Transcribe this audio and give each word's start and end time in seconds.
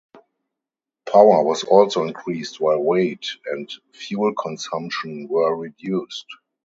Power 1.05 1.43
was 1.43 1.63
also 1.63 2.01
increased 2.07 2.59
while 2.59 2.79
weight 2.79 3.29
and 3.45 3.69
fuel 3.93 4.33
consumption 4.33 5.27
were 5.27 5.55
reduced. 5.55 6.25